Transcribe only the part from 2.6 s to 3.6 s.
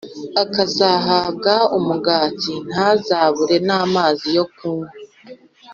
ntazabure